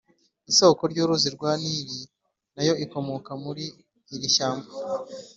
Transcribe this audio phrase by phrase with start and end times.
[0.51, 1.99] Isoko y’uruzi rwa Nili
[2.55, 3.65] na yo ikomoka muri
[4.13, 4.69] iri shyamba.